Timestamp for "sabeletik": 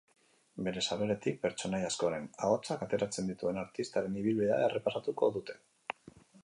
0.93-1.37